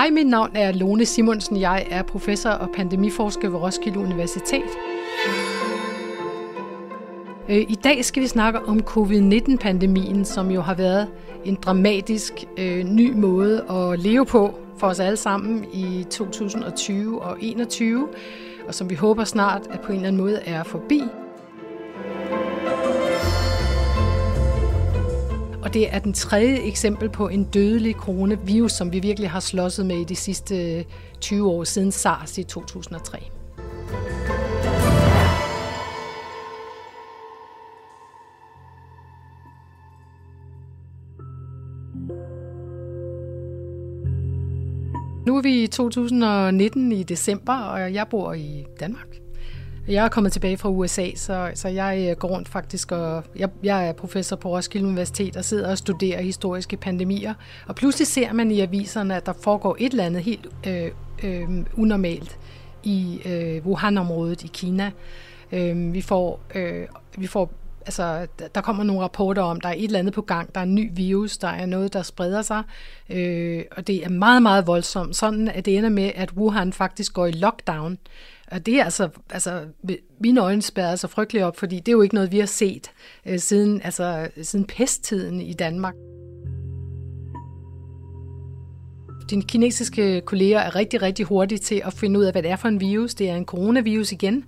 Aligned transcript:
Hej, 0.00 0.10
mit 0.10 0.26
navn 0.26 0.50
er 0.54 0.72
Lone 0.72 1.04
Simonsen. 1.04 1.60
Jeg 1.60 1.86
er 1.90 2.02
professor 2.02 2.50
og 2.50 2.68
pandemiforsker 2.76 3.48
ved 3.48 3.58
Roskilde 3.58 3.98
Universitet. 3.98 4.70
Øh, 7.48 7.56
I 7.56 7.74
dag 7.84 8.04
skal 8.04 8.22
vi 8.22 8.26
snakke 8.26 8.58
om 8.58 8.80
covid-19-pandemien, 8.80 10.24
som 10.24 10.50
jo 10.50 10.60
har 10.60 10.74
været 10.74 11.08
en 11.44 11.54
dramatisk 11.54 12.32
øh, 12.56 12.84
ny 12.84 13.12
måde 13.12 13.64
at 13.70 13.98
leve 13.98 14.26
på 14.26 14.54
for 14.78 14.86
os 14.86 15.00
alle 15.00 15.16
sammen 15.16 15.66
i 15.72 16.06
2020 16.10 17.22
og 17.22 17.30
2021, 17.30 18.08
og 18.68 18.74
som 18.74 18.90
vi 18.90 18.94
håber 18.94 19.24
snart 19.24 19.62
at 19.70 19.80
på 19.80 19.92
en 19.92 19.94
eller 19.94 20.08
anden 20.08 20.22
måde 20.22 20.40
er 20.46 20.62
forbi. 20.62 21.02
Og 25.70 25.74
det 25.74 25.94
er 25.94 25.98
den 25.98 26.12
tredje 26.12 26.56
eksempel 26.56 27.08
på 27.10 27.28
en 27.28 27.44
dødelig 27.44 27.94
coronavirus, 27.94 28.72
som 28.72 28.92
vi 28.92 28.98
virkelig 28.98 29.30
har 29.30 29.40
slåsset 29.40 29.86
med 29.86 29.96
i 29.96 30.04
de 30.04 30.16
sidste 30.16 30.78
øh, 30.78 30.84
20 31.20 31.50
år 31.50 31.64
siden 31.64 31.92
SARS 31.92 32.38
i 32.38 32.42
2003. 32.42 33.18
Nu 45.26 45.36
er 45.36 45.42
vi 45.42 45.62
i 45.62 45.66
2019 45.66 46.92
i 46.92 47.02
december, 47.02 47.54
og 47.54 47.94
jeg 47.94 48.06
bor 48.10 48.32
i 48.32 48.64
Danmark. 48.80 49.29
Jeg 49.88 50.04
er 50.04 50.08
kommet 50.08 50.32
tilbage 50.32 50.56
fra 50.56 50.68
USA, 50.68 51.10
så, 51.16 51.50
så 51.54 51.68
jeg 51.68 52.06
øh, 52.10 52.16
går 52.16 52.28
rundt 52.28 52.48
faktisk, 52.48 52.92
og 52.92 53.24
jeg, 53.36 53.48
jeg 53.62 53.88
er 53.88 53.92
professor 53.92 54.36
på 54.36 54.48
Roskilde 54.48 54.86
Universitet 54.86 55.36
og 55.36 55.44
sidder 55.44 55.70
og 55.70 55.78
studerer 55.78 56.22
historiske 56.22 56.76
pandemier. 56.76 57.34
Og 57.66 57.74
pludselig 57.74 58.06
ser 58.06 58.32
man 58.32 58.50
i 58.50 58.60
aviserne, 58.60 59.16
at 59.16 59.26
der 59.26 59.32
foregår 59.32 59.76
et 59.78 59.90
eller 59.90 60.04
andet 60.04 60.22
helt 60.22 60.46
øh, 60.66 60.90
øh, 61.22 61.48
unormalt 61.76 62.38
i 62.82 63.20
øh, 63.24 63.66
Wuhan-området 63.66 64.44
i 64.44 64.50
Kina. 64.52 64.90
Øh, 65.52 65.94
vi 65.94 66.00
får, 66.00 66.40
øh, 66.54 66.86
vi 67.18 67.26
får 67.26 67.52
altså, 67.86 68.26
der 68.54 68.60
kommer 68.60 68.84
nogle 68.84 69.02
rapporter 69.02 69.42
om, 69.42 69.60
der 69.60 69.68
er 69.68 69.72
et 69.72 69.84
eller 69.84 69.98
andet 69.98 70.14
på 70.14 70.22
gang, 70.22 70.54
der 70.54 70.60
er 70.60 70.64
en 70.64 70.74
ny 70.74 70.90
virus, 70.92 71.38
der 71.38 71.48
er 71.48 71.66
noget, 71.66 71.92
der 71.92 72.02
spreder 72.02 72.42
sig, 72.42 72.62
øh, 73.10 73.64
og 73.76 73.86
det 73.86 74.04
er 74.04 74.08
meget, 74.08 74.42
meget 74.42 74.66
voldsomt. 74.66 75.16
Sådan 75.16 75.48
at 75.48 75.66
det 75.66 75.78
ender 75.78 75.90
med, 75.90 76.12
at 76.14 76.32
Wuhan 76.32 76.72
faktisk 76.72 77.12
går 77.12 77.26
i 77.26 77.32
lockdown. 77.32 77.98
Og 78.50 78.66
det 78.66 78.74
er 78.74 78.84
altså, 78.84 79.08
altså 79.30 79.64
mine 80.20 80.40
øjne 80.40 80.62
spærrer 80.62 80.96
så 80.96 81.08
frygteligt 81.08 81.44
op, 81.44 81.56
fordi 81.56 81.76
det 81.76 81.88
er 81.88 81.92
jo 81.92 82.02
ikke 82.02 82.14
noget, 82.14 82.32
vi 82.32 82.38
har 82.38 82.46
set 82.46 82.90
øh, 83.26 83.38
siden, 83.38 83.80
altså, 83.84 84.28
siden 84.42 84.64
pesttiden 84.64 85.40
i 85.40 85.52
Danmark. 85.52 85.94
Dine 89.30 89.42
kinesiske 89.42 90.20
kolleger 90.20 90.58
er 90.58 90.76
rigtig, 90.76 91.02
rigtig 91.02 91.26
hurtige 91.26 91.58
til 91.58 91.82
at 91.84 91.92
finde 91.92 92.20
ud 92.20 92.24
af, 92.24 92.32
hvad 92.32 92.42
det 92.42 92.50
er 92.50 92.56
for 92.56 92.68
en 92.68 92.80
virus. 92.80 93.14
Det 93.14 93.30
er 93.30 93.36
en 93.36 93.44
coronavirus 93.44 94.12
igen, 94.12 94.44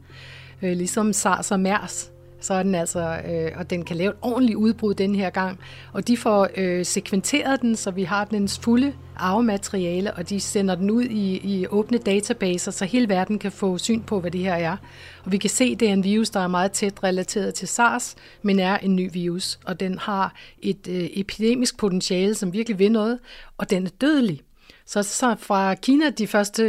øh, 0.62 0.76
ligesom 0.76 1.12
SARS 1.12 1.50
og 1.50 1.60
MERS 1.60 2.12
så 2.42 2.54
er 2.54 2.62
den 2.62 2.74
altså, 2.74 3.20
øh, 3.28 3.50
og 3.56 3.70
den 3.70 3.84
kan 3.84 3.96
lave 3.96 4.10
et 4.10 4.16
ordentligt 4.22 4.56
udbrud 4.56 4.94
den 4.94 5.14
her 5.14 5.30
gang. 5.30 5.58
Og 5.92 6.08
de 6.08 6.16
får 6.16 6.48
øh, 6.56 6.86
sekventeret 6.86 7.60
den, 7.60 7.76
så 7.76 7.90
vi 7.90 8.02
har 8.02 8.24
dens 8.24 8.58
fulde 8.58 8.92
arvemateriale, 9.16 10.14
og 10.14 10.28
de 10.28 10.40
sender 10.40 10.74
den 10.74 10.90
ud 10.90 11.04
i, 11.04 11.36
i 11.36 11.66
åbne 11.66 11.98
databaser, 11.98 12.70
så 12.70 12.84
hele 12.84 13.08
verden 13.08 13.38
kan 13.38 13.52
få 13.52 13.78
syn 13.78 14.02
på, 14.02 14.20
hvad 14.20 14.30
det 14.30 14.40
her 14.40 14.54
er. 14.54 14.76
Og 15.24 15.32
vi 15.32 15.36
kan 15.36 15.50
se, 15.50 15.64
at 15.64 15.80
det 15.80 15.88
er 15.88 15.92
en 15.92 16.04
virus, 16.04 16.30
der 16.30 16.40
er 16.40 16.48
meget 16.48 16.72
tæt 16.72 17.02
relateret 17.02 17.54
til 17.54 17.68
SARS, 17.68 18.14
men 18.42 18.60
er 18.60 18.78
en 18.78 18.96
ny 18.96 19.10
virus, 19.12 19.58
og 19.64 19.80
den 19.80 19.98
har 19.98 20.34
et 20.62 20.88
øh, 20.88 21.08
epidemisk 21.12 21.78
potentiale, 21.78 22.34
som 22.34 22.52
virkelig 22.52 22.78
vil 22.78 22.92
noget, 22.92 23.18
og 23.58 23.70
den 23.70 23.86
er 23.86 23.90
dødelig. 24.00 24.40
Så, 24.86 25.02
så 25.02 25.36
fra 25.38 25.74
Kina, 25.74 26.10
de 26.10 26.26
første 26.26 26.62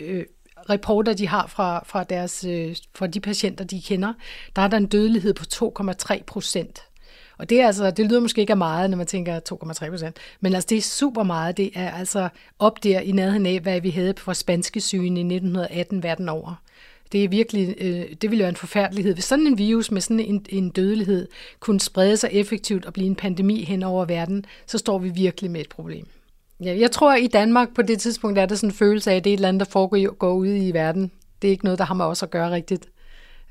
øh, 0.00 0.24
reporter, 0.70 1.14
de 1.14 1.28
har 1.28 1.46
fra, 1.46 1.84
fra, 1.86 2.04
deres, 2.04 2.44
øh, 2.44 2.76
fra 2.94 3.06
de 3.06 3.20
patienter, 3.20 3.64
de 3.64 3.82
kender, 3.82 4.12
der 4.56 4.62
er 4.62 4.68
der 4.68 4.76
en 4.76 4.86
dødelighed 4.86 5.34
på 5.34 5.44
2,3 5.54 6.22
procent. 6.26 6.82
Og 7.38 7.50
det, 7.50 7.60
er 7.60 7.66
altså, 7.66 7.90
det 7.90 8.06
lyder 8.06 8.20
måske 8.20 8.40
ikke 8.40 8.52
af 8.52 8.56
meget, 8.56 8.90
når 8.90 8.96
man 8.96 9.06
tænker 9.06 9.40
2,3 9.52 9.90
procent, 9.90 10.16
men 10.40 10.54
altså, 10.54 10.66
det 10.70 10.78
er 10.78 10.82
super 10.82 11.22
meget. 11.22 11.56
Det 11.56 11.70
er 11.74 11.90
altså 11.90 12.28
op 12.58 12.84
der 12.84 13.00
i 13.00 13.12
nærheden 13.12 13.46
af, 13.46 13.60
hvad 13.60 13.80
vi 13.80 13.90
havde 13.90 14.14
for 14.18 14.32
spanske 14.32 14.80
sygen 14.80 15.16
i 15.16 15.20
1918 15.20 16.02
verden 16.02 16.28
over. 16.28 16.54
Det 17.12 17.24
er 17.24 17.28
virkelig, 17.28 17.74
øh, 17.78 18.12
det 18.22 18.30
ville 18.30 18.42
være 18.42 18.48
en 18.48 18.56
forfærdelighed. 18.56 19.14
Hvis 19.14 19.24
sådan 19.24 19.46
en 19.46 19.58
virus 19.58 19.90
med 19.90 20.00
sådan 20.00 20.20
en, 20.20 20.46
en 20.48 20.70
dødelighed 20.70 21.28
kunne 21.60 21.80
sprede 21.80 22.16
sig 22.16 22.30
effektivt 22.32 22.86
og 22.86 22.92
blive 22.92 23.06
en 23.06 23.16
pandemi 23.16 23.64
hen 23.64 23.82
over 23.82 24.04
verden, 24.04 24.44
så 24.66 24.78
står 24.78 24.98
vi 24.98 25.08
virkelig 25.08 25.50
med 25.50 25.60
et 25.60 25.68
problem. 25.68 26.06
Ja, 26.60 26.76
jeg 26.78 26.90
tror, 26.90 27.12
at 27.12 27.22
i 27.22 27.26
Danmark 27.26 27.74
på 27.74 27.82
det 27.82 28.00
tidspunkt 28.00 28.38
er 28.38 28.46
der 28.46 28.54
sådan 28.54 28.68
en 28.68 28.74
følelse 28.74 29.10
af, 29.10 29.16
at 29.16 29.24
det 29.24 29.30
er 29.30 29.34
et 29.34 29.38
eller 29.38 29.48
andet, 29.48 29.60
der 29.60 29.72
foregår 29.72 30.14
går 30.14 30.32
ud 30.32 30.46
i 30.46 30.70
verden. 30.70 31.10
Det 31.42 31.48
er 31.48 31.52
ikke 31.52 31.64
noget, 31.64 31.78
der 31.78 31.84
har 31.84 31.94
med 31.94 32.04
os 32.04 32.22
at 32.22 32.30
gøre 32.30 32.50
rigtigt. 32.50 32.88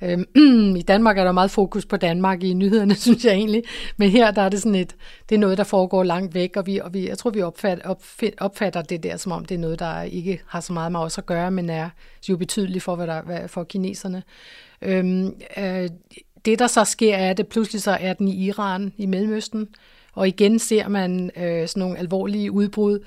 Øhm, 0.02 0.76
I 0.76 0.82
Danmark 0.82 1.18
er 1.18 1.24
der 1.24 1.32
meget 1.32 1.52
fokus 1.52 1.86
på 1.86 1.98
Danmark 1.98 2.44
i 2.44 2.54
nyhederne, 2.54 2.96
synes 3.06 3.26
jeg 3.26 3.34
egentlig. 3.34 3.64
Men 3.98 4.10
her 4.10 4.32
der 4.32 4.42
er 4.42 4.50
det 4.50 4.62
sådan 4.62 4.76
et, 4.76 4.96
det 5.30 5.36
er 5.36 5.40
noget, 5.40 5.58
der 5.58 5.64
foregår 5.64 6.04
langt 6.04 6.34
væk, 6.34 6.58
og, 6.58 6.66
vi, 6.66 6.80
og 6.80 6.94
vi, 6.94 7.08
jeg 7.08 7.18
tror, 7.18 7.30
vi 7.30 7.42
opfatter, 7.42 7.96
opfatter 8.38 8.82
det 8.82 9.04
der, 9.04 9.18
som 9.18 9.32
om 9.32 9.46
det 9.46 9.56
er 9.56 9.60
noget, 9.60 9.80
der 9.80 10.02
ikke 10.02 10.42
har 10.48 10.62
så 10.62 10.74
meget 10.74 10.92
med 10.92 11.00
os 11.00 11.18
at 11.18 11.26
gøre, 11.26 11.52
men 11.52 11.70
er 11.70 11.90
jo 12.30 12.38
betydeligt 12.38 12.84
for, 12.84 12.96
hvad 12.96 13.08
der, 13.08 13.22
hvad, 13.22 13.48
for 13.48 13.64
kineserne. 13.64 14.24
Øhm, 14.82 15.36
øh, 15.58 15.90
det, 16.46 16.60
der 16.60 16.68
så 16.68 16.84
sker, 16.84 17.16
er, 17.16 17.30
at 17.30 17.38
det 17.38 17.48
pludselig 17.48 17.82
så 17.82 17.92
er 17.92 18.14
den 18.14 18.28
i 18.28 18.46
Iran, 18.46 18.94
i 18.98 19.06
Mellemøsten, 19.06 19.68
og 20.14 20.28
igen 20.28 20.60
ser 20.60 20.88
man 20.88 21.32
øh, 21.36 21.68
sådan 21.68 21.80
nogle 21.80 21.98
alvorlige 21.98 22.52
udbrud. 22.52 23.00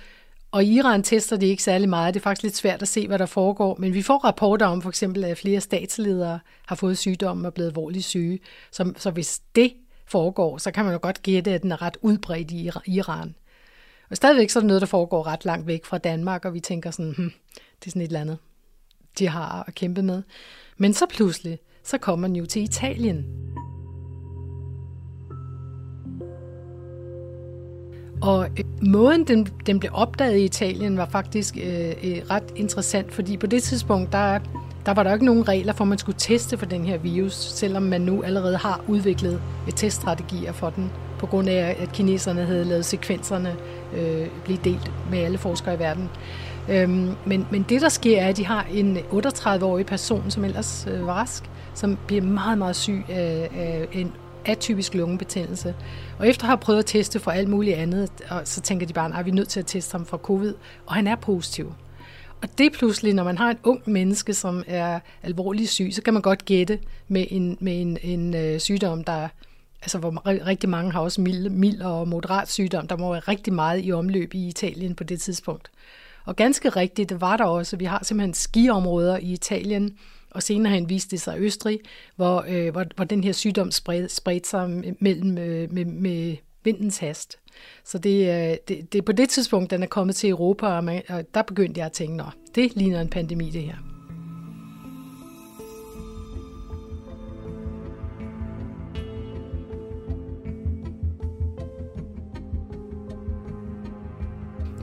Og 0.50 0.65
i 0.65 0.75
Iran 0.75 1.03
tester 1.03 1.37
det 1.37 1.47
ikke 1.47 1.62
særlig 1.62 1.89
meget. 1.89 2.15
Det 2.15 2.21
er 2.21 2.22
faktisk 2.22 2.43
lidt 2.43 2.56
svært 2.56 2.83
at 2.83 2.89
se, 2.89 3.06
hvad 3.06 3.19
der 3.19 3.27
foregår. 3.27 3.77
Men 3.78 3.94
vi 3.94 4.03
får 4.03 4.19
rapporter 4.19 4.67
om 4.67 4.83
for 4.83 4.89
eksempel, 4.89 5.25
at 5.25 5.39
flere 5.39 5.61
statsledere 5.61 6.39
har 6.66 6.77
fået 6.77 6.99
sygdommen 6.99 7.45
og 7.45 7.49
er 7.49 7.55
blevet 7.55 7.71
alvorligt 7.71 8.05
syge. 8.05 8.39
Så, 8.72 8.93
så 8.97 9.11
hvis 9.11 9.41
det 9.55 9.72
foregår, 10.06 10.59
så 10.59 10.71
kan 10.71 10.84
man 10.84 10.93
jo 10.93 10.99
godt 11.03 11.22
gætte, 11.22 11.50
at 11.50 11.62
den 11.62 11.72
er 11.72 11.83
ret 11.83 11.97
udbredt 12.03 12.50
i 12.50 12.71
Iran. 12.87 13.34
Og 14.11 14.16
stadigvæk 14.16 14.50
så 14.50 14.59
er 14.59 14.61
det 14.61 14.66
noget, 14.66 14.81
der 14.81 14.87
foregår 14.87 15.27
ret 15.27 15.45
langt 15.45 15.66
væk 15.66 15.84
fra 15.84 15.99
Danmark, 15.99 16.45
og 16.45 16.55
vi 16.55 16.61
tænker 16.61 16.91
sådan, 16.91 17.15
hm, 17.16 17.33
det 17.81 17.87
er 17.87 17.91
sådan 17.91 18.03
et 18.03 18.06
eller 18.06 18.21
andet, 18.21 18.39
de 19.19 19.28
har 19.28 19.65
at 19.69 19.75
kæmpe 19.75 20.03
med. 20.03 20.22
Men 20.77 20.95
så 20.95 21.06
pludselig, 21.06 21.59
så 21.83 21.99
kommer 21.99 22.27
den 22.27 22.37
jo 22.37 22.47
til 22.47 22.62
Italien. 22.62 23.46
Og 28.27 28.49
øh, 28.59 28.65
måden, 28.83 29.25
den, 29.25 29.49
den 29.67 29.81
blev 29.81 29.91
opdaget 29.95 30.39
i 30.39 30.45
Italien, 30.45 30.97
var 30.97 31.07
faktisk 31.07 31.57
øh, 31.57 31.89
øh, 31.89 32.23
ret 32.31 32.53
interessant, 32.57 33.13
fordi 33.13 33.37
på 33.37 33.47
det 33.47 33.63
tidspunkt, 33.63 34.13
der, 34.13 34.39
der 34.87 34.95
var 34.95 35.03
der 35.03 35.13
ikke 35.13 35.25
nogen 35.25 35.49
regler 35.49 35.73
for, 35.73 35.85
at 35.85 35.89
man 35.89 35.99
skulle 35.99 36.19
teste 36.19 36.59
for 36.59 36.67
den 36.67 36.85
her 36.85 36.99
virus, 36.99 37.35
selvom 37.35 37.83
man 37.83 38.01
nu 38.01 38.23
allerede 38.23 38.57
har 38.57 38.81
udviklet 38.89 39.41
øh, 39.67 39.73
teststrategier 39.73 40.53
for 40.53 40.71
den, 40.71 40.93
på 41.19 41.27
grund 41.27 41.49
af, 41.49 41.77
at 41.81 41.93
kineserne 41.93 42.45
havde 42.45 42.65
lavet 42.65 42.85
sekvenserne 42.85 43.57
øh, 43.97 44.27
blive 44.45 44.59
delt 44.65 44.93
med 45.11 45.19
alle 45.19 45.39
forskere 45.39 45.75
i 45.75 45.79
verden. 45.79 46.09
Øhm, 46.71 47.11
men, 47.27 47.47
men 47.51 47.67
det, 47.69 47.81
der 47.81 47.89
sker, 47.89 48.21
er, 48.21 48.29
at 48.29 48.37
de 48.37 48.47
har 48.47 48.67
en 48.73 48.97
38-årig 48.97 49.87
person, 49.87 50.31
som 50.31 50.45
ellers 50.45 50.87
øh, 50.91 51.07
var 51.07 51.15
rask, 51.15 51.51
som 51.75 51.99
bliver 52.07 52.22
meget, 52.22 52.59
meget 52.59 52.77
syg 52.77 53.05
af, 53.09 53.51
af 53.57 53.89
en 53.93 54.13
atypisk 54.47 54.95
lungebetændelse. 54.95 55.75
Og 56.19 56.28
efter 56.28 56.45
at 56.45 56.48
have 56.48 56.59
prøvet 56.59 56.78
at 56.78 56.87
teste 56.87 57.21
for 57.21 57.31
alt 57.31 57.48
muligt 57.48 57.77
andet, 57.77 58.10
og 58.31 58.41
så 58.45 58.60
tænker 58.60 58.87
de 58.87 58.93
bare, 58.93 59.19
at 59.19 59.25
vi 59.25 59.31
er 59.31 59.34
nødt 59.34 59.48
til 59.48 59.60
at 59.60 59.66
teste 59.66 59.93
ham 59.93 60.07
for 60.07 60.16
covid, 60.16 60.54
og 60.87 60.95
han 60.95 61.07
er 61.07 61.16
positiv. 61.16 61.72
Og 62.43 62.48
det 62.59 62.72
pludselig, 62.72 63.15
når 63.15 63.25
man 63.25 63.39
har 63.39 63.51
et 63.51 63.59
ung 63.65 63.83
menneske, 63.87 64.34
som 64.34 64.65
er 64.66 65.01
alvorligt 65.22 65.71
syg, 65.71 65.91
så 65.93 66.03
kan 66.03 66.13
man 66.13 66.22
godt 66.22 66.45
gætte 66.45 66.78
med 67.09 67.27
en, 67.31 67.59
med 67.60 67.81
en, 67.81 67.98
en 68.03 68.34
øh, 68.34 68.60
sygdom, 68.60 69.04
der 69.04 69.28
altså 69.83 69.98
hvor 69.98 70.27
rigtig 70.27 70.69
mange 70.69 70.93
har 70.93 71.01
også 71.01 71.21
mild, 71.21 71.48
mild 71.48 71.81
og 71.81 72.09
moderat 72.09 72.51
sygdom. 72.51 72.89
Der 72.89 72.97
må 72.97 73.10
være 73.13 73.21
rigtig 73.21 73.53
meget 73.53 73.84
i 73.84 73.93
omløb 73.93 74.34
i 74.34 74.48
Italien 74.48 74.95
på 74.95 75.04
det 75.04 75.21
tidspunkt. 75.21 75.71
Og 76.25 76.37
ganske 76.37 76.69
rigtigt, 76.69 77.09
det 77.09 77.21
var 77.21 77.37
der 77.37 77.45
også. 77.45 77.77
Vi 77.77 77.84
har 77.84 78.01
simpelthen 78.03 78.34
skiområder 78.34 79.16
i 79.16 79.33
Italien, 79.33 79.98
og 80.36 80.42
senere 80.42 80.72
hen 80.72 80.88
viste 80.88 81.10
det 81.10 81.21
sig 81.21 81.34
Østrig, 81.38 81.80
hvor, 82.16 82.44
øh, 82.48 82.72
hvor, 82.72 82.84
hvor 82.97 83.04
den 83.04 83.24
her 83.24 83.33
sygdom 83.33 83.71
spredte, 83.71 84.09
spredte 84.09 84.48
sig 84.48 84.94
mellem, 85.00 85.38
øh, 85.38 85.72
med, 85.72 85.84
med 85.84 86.36
vindens 86.65 86.98
hast. 86.98 87.38
Så 87.84 87.98
det, 87.98 88.21
øh, 88.21 88.56
det, 88.68 88.92
det 88.92 88.98
er 88.98 89.03
på 89.03 89.12
det 89.12 89.28
tidspunkt, 89.28 89.71
den 89.71 89.83
er 89.83 89.86
kommet 89.86 90.16
til 90.16 90.30
Europa, 90.30 90.66
og, 90.66 90.84
man, 90.84 91.03
og 91.09 91.24
der 91.34 91.42
begyndte 91.42 91.78
jeg 91.78 91.86
at 91.86 91.92
tænke, 91.92 92.22
at 92.22 92.33
Det 92.54 92.77
ligner 92.77 93.00
en 93.00 93.09
pandemi, 93.09 93.50
det 93.50 93.62
her. 93.62 93.96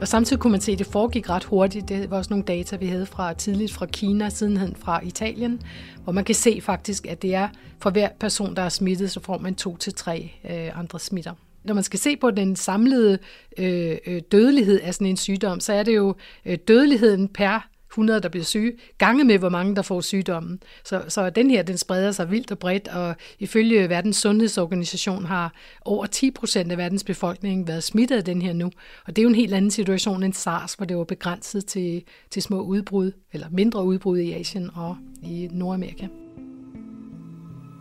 Og 0.04 0.08
samtidig 0.08 0.40
kunne 0.40 0.50
man 0.50 0.60
se, 0.60 0.72
at 0.72 0.78
det 0.78 0.86
foregik 0.86 1.30
ret 1.30 1.44
hurtigt. 1.44 1.88
Det 1.88 2.10
var 2.10 2.16
også 2.16 2.30
nogle 2.30 2.44
data, 2.44 2.76
vi 2.76 2.86
havde 2.86 3.06
fra 3.06 3.32
tidligt 3.32 3.72
fra 3.72 3.86
Kina, 3.86 4.28
sidenhen 4.28 4.76
fra 4.76 5.00
Italien, 5.04 5.62
hvor 6.04 6.12
man 6.12 6.24
kan 6.24 6.34
se 6.34 6.60
faktisk, 6.62 7.06
at 7.06 7.22
det 7.22 7.34
er 7.34 7.48
for 7.78 7.90
hver 7.90 8.08
person, 8.20 8.56
der 8.56 8.62
er 8.62 8.68
smittet, 8.68 9.10
så 9.10 9.20
får 9.20 9.38
man 9.38 9.54
to 9.54 9.76
til 9.76 9.94
tre 9.94 10.32
øh, 10.50 10.78
andre 10.78 11.00
smitter. 11.00 11.32
Når 11.64 11.74
man 11.74 11.84
skal 11.84 11.98
se 11.98 12.16
på 12.16 12.30
den 12.30 12.56
samlede 12.56 13.18
øh, 13.58 13.96
øh 14.06 14.22
dødelighed 14.32 14.80
af 14.80 14.94
sådan 14.94 15.06
en 15.06 15.16
sygdom, 15.16 15.60
så 15.60 15.72
er 15.72 15.82
det 15.82 15.96
jo 15.96 16.14
øh, 16.44 16.58
dødeligheden 16.68 17.28
per 17.28 17.68
100, 17.94 18.20
der 18.20 18.28
bliver 18.28 18.44
syge, 18.44 18.72
gange 18.98 19.24
med, 19.24 19.38
hvor 19.38 19.48
mange 19.48 19.76
der 19.76 19.82
får 19.82 20.00
sygdommen. 20.00 20.60
Så, 20.84 21.02
så 21.08 21.30
den 21.30 21.50
her, 21.50 21.62
den 21.62 21.78
spreder 21.78 22.12
sig 22.12 22.30
vildt 22.30 22.50
og 22.50 22.58
bredt, 22.58 22.88
og 22.88 23.16
ifølge 23.38 23.88
Verdens 23.88 24.16
Sundhedsorganisation 24.16 25.24
har 25.24 25.52
over 25.84 26.06
10 26.06 26.30
procent 26.30 26.72
af 26.72 26.78
verdens 26.78 27.04
befolkning 27.04 27.68
været 27.68 27.82
smittet 27.82 28.16
af 28.16 28.24
den 28.24 28.42
her 28.42 28.52
nu. 28.52 28.70
Og 29.06 29.16
det 29.16 29.18
er 29.18 29.22
jo 29.22 29.28
en 29.28 29.34
helt 29.34 29.54
anden 29.54 29.70
situation 29.70 30.22
end 30.22 30.32
SARS, 30.32 30.74
hvor 30.74 30.86
det 30.86 30.96
var 30.96 31.04
begrænset 31.04 31.66
til, 31.66 32.02
til 32.30 32.42
små 32.42 32.60
udbrud, 32.60 33.12
eller 33.32 33.46
mindre 33.50 33.84
udbrud 33.84 34.18
i 34.18 34.32
Asien 34.32 34.70
og 34.74 34.96
i 35.22 35.48
Nordamerika. 35.52 36.06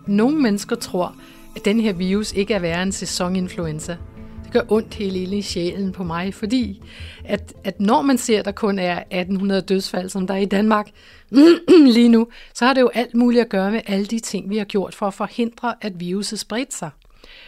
Nogle 0.08 0.42
mennesker 0.42 0.76
tror, 0.76 1.16
at 1.56 1.66
den 1.66 1.80
her 1.80 1.94
virus 1.94 2.34
ikke 2.34 2.54
er 2.54 2.60
værre 2.60 2.84
end 2.84 2.92
sæsoninfluenza 2.92 3.98
gør 4.54 4.62
ondt 4.70 4.94
helt 4.94 5.16
inde 5.16 5.38
i 5.38 5.42
sjælen 5.42 5.92
på 5.92 6.04
mig, 6.04 6.34
fordi 6.34 6.82
at, 7.26 7.54
at 7.64 7.80
når 7.80 8.02
man 8.02 8.18
ser, 8.18 8.40
at 8.40 8.46
der 8.46 8.52
kun 8.52 8.80
er 8.80 8.98
1800 8.98 9.62
dødsfald, 9.62 10.10
som 10.10 10.28
der 10.28 10.34
er 10.34 10.38
i 10.38 10.46
Danmark 10.46 10.90
lige 11.96 12.10
nu, 12.10 12.28
så 12.54 12.66
har 12.66 12.74
det 12.74 12.82
jo 12.82 12.90
alt 12.94 13.16
muligt 13.16 13.42
at 13.42 13.50
gøre 13.50 13.72
med 13.72 13.82
alle 13.88 14.06
de 14.06 14.20
ting, 14.20 14.50
vi 14.50 14.58
har 14.58 14.66
gjort 14.66 14.96
for 14.96 15.08
at 15.08 15.14
forhindre, 15.14 15.76
at 15.82 16.00
viruset 16.00 16.40
spredte 16.40 16.76
sig. 16.76 16.90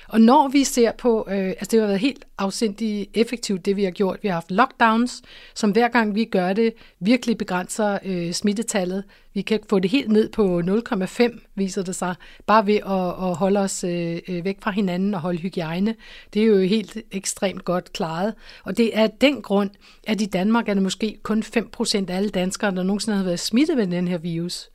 Og 0.08 0.22
når 0.22 0.48
vi 0.48 0.64
ser 0.64 0.92
på, 0.92 1.28
øh, 1.32 1.48
altså 1.48 1.68
det 1.72 1.80
har 1.80 1.88
været 1.88 2.00
helt 2.00 2.26
afsindig 2.38 3.08
effektivt, 3.14 3.66
det 3.66 3.76
vi 3.76 3.84
har 3.84 3.92
gjort. 3.92 4.20
Vi 4.22 4.28
har 4.28 4.34
haft 4.34 4.52
lockdowns, 4.52 5.22
som 5.56 5.72
hver 5.72 5.88
gang 5.88 6.16
vi 6.16 6.26
gør 6.26 6.54
det, 6.54 6.74
virkelig 7.00 7.38
begrænser 7.38 8.00
øh, 8.06 8.34
smittetallet. 8.34 9.04
Vi 9.34 9.42
kan 9.42 9.60
få 9.70 9.80
det 9.80 9.92
helt 9.92 10.12
ned 10.12 10.30
på 10.30 10.60
0,5, 10.60 11.40
viser 11.56 11.84
det 11.84 11.96
sig, 11.96 12.16
bare 12.46 12.66
ved 12.66 12.76
at, 12.76 13.30
at 13.30 13.36
holde 13.36 13.60
os 13.60 13.84
øh, 13.84 14.20
øh, 14.28 14.46
væk 14.46 14.58
fra 14.62 14.72
hinanden 14.72 15.14
og 15.14 15.20
holde 15.20 15.40
hygiejne. 15.40 15.96
Det 16.34 16.42
er 16.42 16.46
jo 16.46 16.58
helt 16.58 16.98
ekstremt 17.12 17.66
godt 17.66 17.94
klaret. 17.94 18.34
Og 18.64 18.78
det 18.78 18.98
er 18.98 19.08
den 19.08 19.42
grund, 19.42 19.70
at 20.08 20.22
i 20.22 20.26
Danmark 20.26 20.70
er 20.70 20.74
det 20.74 20.84
måske 20.84 21.18
kun 21.24 21.44
5% 21.58 22.06
af 22.08 22.16
alle 22.16 22.30
danskere, 22.30 22.76
der 22.76 22.84
nogensinde 22.84 23.18
har 23.18 23.26
været 23.26 23.40
smittet 23.40 23.78
med 23.78 23.88
den 23.88 24.08
her 24.08 24.18
virus. 24.18 24.70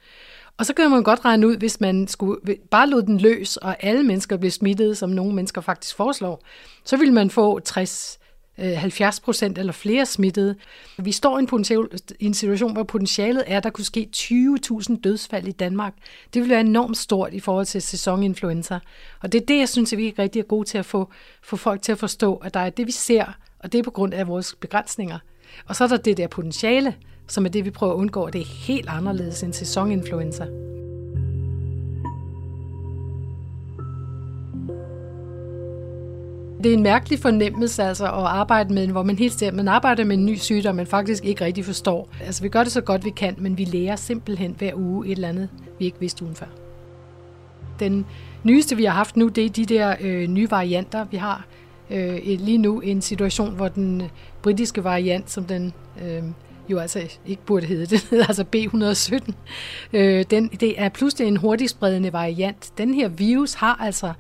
Og 0.60 0.66
så 0.66 0.74
kan 0.74 0.90
man 0.90 1.02
godt 1.02 1.24
regne 1.24 1.48
ud, 1.48 1.56
hvis 1.56 1.80
man 1.80 2.08
skulle 2.08 2.40
bare 2.70 2.88
lod 2.88 3.02
den 3.02 3.18
løs, 3.18 3.56
og 3.56 3.84
alle 3.84 4.02
mennesker 4.02 4.36
blev 4.36 4.50
smittet, 4.50 4.98
som 4.98 5.10
nogle 5.10 5.34
mennesker 5.34 5.60
faktisk 5.60 5.96
foreslår, 5.96 6.42
så 6.84 6.96
ville 6.96 7.14
man 7.14 7.30
få 7.30 7.60
60 7.60 8.18
70 8.58 9.18
øh, 9.18 9.24
procent 9.24 9.58
eller 9.58 9.72
flere 9.72 10.06
smittede. 10.06 10.54
Vi 10.98 11.12
står 11.12 11.38
i 11.38 11.42
en, 11.42 11.88
i 12.20 12.26
en 12.26 12.34
situation, 12.34 12.72
hvor 12.72 12.82
potentialet 12.82 13.44
er, 13.46 13.56
at 13.56 13.64
der 13.64 13.70
kunne 13.70 13.84
ske 13.84 14.08
20.000 14.16 15.00
dødsfald 15.00 15.48
i 15.48 15.52
Danmark. 15.52 15.94
Det 16.34 16.42
vil 16.42 16.50
være 16.50 16.60
enormt 16.60 16.96
stort 16.96 17.34
i 17.34 17.40
forhold 17.40 17.66
til 17.66 17.82
sæsoninfluenza. 17.82 18.78
Og 19.20 19.32
det 19.32 19.42
er 19.42 19.46
det, 19.46 19.58
jeg 19.58 19.68
synes, 19.68 19.92
at 19.92 19.98
vi 19.98 20.08
er 20.08 20.18
rigtig 20.18 20.48
gode 20.48 20.68
til 20.68 20.78
at 20.78 20.86
få, 20.86 21.10
få 21.42 21.56
folk 21.56 21.82
til 21.82 21.92
at 21.92 21.98
forstå, 21.98 22.34
at 22.34 22.54
der 22.54 22.60
er 22.60 22.70
det, 22.70 22.86
vi 22.86 22.92
ser, 22.92 23.24
og 23.58 23.72
det 23.72 23.78
er 23.78 23.82
på 23.82 23.90
grund 23.90 24.14
af 24.14 24.28
vores 24.28 24.54
begrænsninger. 24.60 25.18
Og 25.66 25.76
så 25.76 25.84
er 25.84 25.88
der 25.88 25.96
det 25.96 26.16
der 26.16 26.26
potentiale, 26.26 26.94
som 27.30 27.44
er 27.44 27.48
det, 27.48 27.64
vi 27.64 27.70
prøver 27.70 27.92
at 27.92 27.96
undgå, 27.96 28.30
det 28.30 28.40
er 28.40 28.46
helt 28.66 28.88
anderledes 28.88 29.42
end 29.42 29.52
sæsoninfluenza. 29.52 30.46
Det 36.62 36.70
er 36.70 36.74
en 36.74 36.82
mærkelig 36.82 37.18
fornemmelse 37.18 37.82
altså, 37.82 38.04
at 38.04 38.12
arbejde 38.12 38.74
med, 38.74 38.86
hvor 38.86 39.02
man 39.02 39.18
helt 39.18 39.32
ser, 39.32 39.52
man 39.52 39.68
arbejder 39.68 40.04
med 40.04 40.16
en 40.16 40.26
ny 40.26 40.36
sygdom, 40.36 40.74
man 40.74 40.86
faktisk 40.86 41.24
ikke 41.24 41.44
rigtig 41.44 41.64
forstår. 41.64 42.08
Altså, 42.26 42.42
vi 42.42 42.48
gør 42.48 42.62
det 42.62 42.72
så 42.72 42.80
godt 42.80 43.04
vi 43.04 43.10
kan, 43.10 43.34
men 43.38 43.58
vi 43.58 43.64
lærer 43.64 43.96
simpelthen 43.96 44.54
hver 44.58 44.74
uge 44.74 45.06
et 45.06 45.12
eller 45.12 45.28
andet, 45.28 45.48
vi 45.78 45.84
ikke 45.84 46.00
vidste 46.00 46.22
ugen 46.22 46.34
før. 46.34 46.46
Den 47.80 48.06
nyeste, 48.44 48.76
vi 48.76 48.84
har 48.84 48.92
haft 48.92 49.16
nu, 49.16 49.28
det 49.28 49.44
er 49.44 49.50
de 49.50 49.64
der 49.64 49.94
øh, 50.00 50.28
nye 50.28 50.50
varianter. 50.50 51.06
Vi 51.10 51.16
har 51.16 51.46
øh, 51.90 52.18
lige 52.24 52.58
nu 52.58 52.80
en 52.80 53.00
situation, 53.00 53.54
hvor 53.54 53.68
den 53.68 54.02
britiske 54.42 54.84
variant, 54.84 55.30
som 55.30 55.44
den 55.44 55.72
øh, 56.04 56.22
jo 56.70 56.78
altså 56.78 57.18
ikke 57.26 57.42
burde 57.42 57.66
hedde. 57.66 57.86
Den 57.86 58.00
hedder 58.10 58.26
altså 58.26 58.44
B117. 58.56 59.32
Øh, 59.92 60.24
den, 60.30 60.48
det 60.48 60.80
er 60.80 60.88
pludselig 60.88 61.28
en 61.28 61.36
hurtigt 61.36 61.70
spredende 61.70 62.12
variant. 62.12 62.72
Den 62.78 62.94
her 62.94 63.08
virus 63.08 63.54
har 63.54 63.74
altså, 63.74 64.12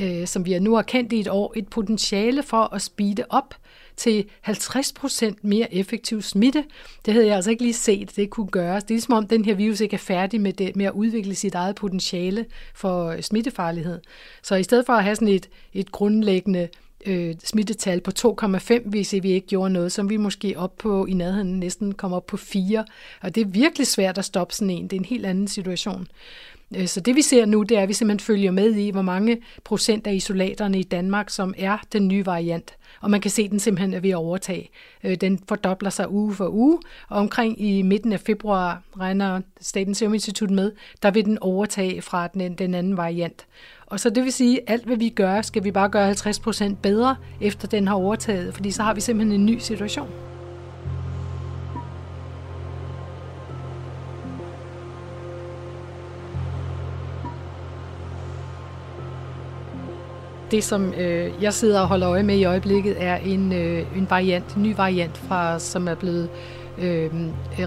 øh, 0.00 0.26
som 0.26 0.46
vi 0.46 0.58
nu 0.58 0.74
har 0.74 0.82
kendt 0.82 1.12
i 1.12 1.20
et 1.20 1.28
år, 1.28 1.52
et 1.56 1.68
potentiale 1.68 2.42
for 2.42 2.74
at 2.74 2.82
speede 2.82 3.24
op 3.30 3.54
til 3.96 4.26
50% 4.48 5.34
mere 5.42 5.74
effektiv 5.74 6.22
smitte. 6.22 6.64
Det 7.06 7.14
havde 7.14 7.26
jeg 7.26 7.36
altså 7.36 7.50
ikke 7.50 7.62
lige 7.62 7.74
set, 7.74 8.16
det 8.16 8.30
kunne 8.30 8.46
gøres. 8.46 8.84
Det 8.84 8.90
er 8.90 8.94
ligesom 8.94 9.14
om, 9.14 9.26
den 9.26 9.44
her 9.44 9.54
virus 9.54 9.80
ikke 9.80 9.94
er 9.94 9.98
færdig 9.98 10.40
med, 10.40 10.52
det, 10.52 10.76
med 10.76 10.86
at 10.86 10.92
udvikle 10.92 11.34
sit 11.34 11.54
eget 11.54 11.74
potentiale 11.74 12.46
for 12.74 13.20
smittefarlighed. 13.20 14.00
Så 14.42 14.54
i 14.54 14.62
stedet 14.62 14.86
for 14.86 14.92
at 14.92 15.04
have 15.04 15.16
sådan 15.16 15.28
et, 15.28 15.48
et 15.72 15.92
grundlæggende 15.92 16.68
øh, 17.06 17.34
smittetal 17.44 18.00
på 18.00 18.10
2,5, 18.18 18.88
hvis 18.88 19.12
vi 19.12 19.30
ikke 19.30 19.46
gjorde 19.46 19.72
noget, 19.72 19.92
som 19.92 20.10
vi 20.10 20.16
måske 20.16 20.54
op 20.58 20.78
på 20.78 21.06
i 21.06 21.12
nærheden 21.12 21.60
næsten 21.60 21.94
kom 21.94 22.12
op 22.12 22.26
på 22.26 22.36
4. 22.36 22.84
Og 23.20 23.34
det 23.34 23.40
er 23.40 23.46
virkelig 23.46 23.86
svært 23.86 24.18
at 24.18 24.24
stoppe 24.24 24.54
sådan 24.54 24.70
en. 24.70 24.84
Det 24.84 24.92
er 24.92 25.00
en 25.00 25.04
helt 25.04 25.26
anden 25.26 25.48
situation. 25.48 26.08
Øh, 26.76 26.86
så 26.86 27.00
det 27.00 27.16
vi 27.16 27.22
ser 27.22 27.46
nu, 27.46 27.62
det 27.62 27.78
er, 27.78 27.82
at 27.82 27.88
vi 27.88 27.92
simpelthen 27.92 28.26
følger 28.26 28.50
med 28.50 28.74
i, 28.74 28.90
hvor 28.90 29.02
mange 29.02 29.38
procent 29.64 30.06
af 30.06 30.14
isolaterne 30.14 30.78
i 30.78 30.82
Danmark, 30.82 31.30
som 31.30 31.54
er 31.58 31.78
den 31.92 32.08
nye 32.08 32.26
variant. 32.26 32.74
Og 33.00 33.10
man 33.10 33.20
kan 33.20 33.30
se, 33.30 33.42
at 33.42 33.50
den 33.50 33.60
simpelthen 33.60 33.94
er 33.94 34.00
ved 34.00 34.10
at 34.10 34.16
overtage. 34.16 34.70
Øh, 35.04 35.14
den 35.14 35.40
fordobler 35.48 35.90
sig 35.90 36.10
uge 36.10 36.34
for 36.34 36.48
uge, 36.48 36.78
og 37.08 37.18
omkring 37.18 37.60
i 37.60 37.82
midten 37.82 38.12
af 38.12 38.20
februar 38.20 38.82
regner 39.00 39.40
Statens 39.60 39.98
Serum 39.98 40.14
Institut 40.14 40.50
med, 40.50 40.72
der 41.02 41.10
vil 41.10 41.24
den 41.24 41.38
overtage 41.40 42.02
fra 42.02 42.26
den, 42.26 42.54
den 42.54 42.74
anden 42.74 42.96
variant. 42.96 43.46
Og 43.86 44.00
så 44.00 44.10
det 44.10 44.24
vil 44.24 44.32
sige, 44.32 44.60
at 44.60 44.64
alt 44.66 44.84
hvad 44.84 44.96
vi 44.96 45.08
gør, 45.08 45.42
skal 45.42 45.64
vi 45.64 45.70
bare 45.70 45.88
gøre 45.88 46.10
50% 46.10 46.74
bedre, 46.82 47.16
efter 47.40 47.68
den 47.68 47.88
har 47.88 47.94
overtaget, 47.94 48.54
fordi 48.54 48.70
så 48.70 48.82
har 48.82 48.94
vi 48.94 49.00
simpelthen 49.00 49.40
en 49.40 49.46
ny 49.46 49.58
situation. 49.58 50.33
Det, 60.50 60.64
som 60.64 60.94
øh, 60.94 61.32
jeg 61.42 61.54
sidder 61.54 61.80
og 61.80 61.88
holder 61.88 62.10
øje 62.10 62.22
med 62.22 62.36
i 62.36 62.44
øjeblikket, 62.44 62.96
er 62.98 63.16
en, 63.16 63.52
øh, 63.52 63.98
en 63.98 64.06
variant, 64.10 64.54
en 64.54 64.62
ny 64.62 64.76
variant, 64.76 65.16
fra, 65.16 65.58
som 65.58 65.88
er 65.88 65.94
blevet 65.94 66.28
øh, 66.78 67.10